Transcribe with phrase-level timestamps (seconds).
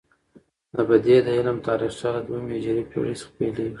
[0.75, 3.69] د بدیع د علم تاریخچه له دوهمې هجري پیړۍ څخه پيلیږي.